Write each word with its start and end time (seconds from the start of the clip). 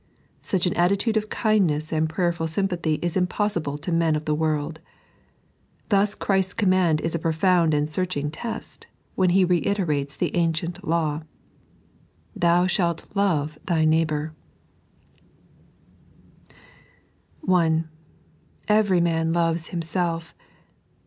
Such 0.41 0.65
an 0.65 0.73
attitude 0.73 1.15
of 1.15 1.29
kindness 1.29 1.93
and 1.93 2.09
prayer 2.09 2.31
ful 2.31 2.47
sympathy 2.47 2.95
is 3.03 3.15
impossible 3.15 3.77
to 3.77 3.91
men 3.91 4.15
of 4.15 4.25
the 4.25 4.33
world. 4.33 4.79
Thus 5.89 6.15
Christ's 6.15 6.55
command 6.55 6.99
is 7.01 7.13
a 7.13 7.19
profound 7.19 7.75
and 7.75 7.87
searching 7.87 8.31
test, 8.31 8.87
when 9.13 9.29
He 9.29 9.45
reiterates 9.45 10.15
the 10.15 10.35
ancient 10.35 10.83
law:" 10.87 11.21
Thou 12.35 12.65
bhalt 12.65 13.13
lotb 13.13 13.63
thy 13.65 13.85
nbiohbous." 13.85 14.31
(1) 17.41 17.87
Every 18.67 19.01
man 19.01 19.33
love* 19.33 19.57
hvmadf. 19.57 20.33